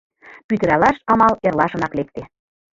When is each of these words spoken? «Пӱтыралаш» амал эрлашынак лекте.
«Пӱтыралаш» 0.47 0.97
амал 1.11 1.33
эрлашынак 1.47 1.91
лекте. 1.99 2.23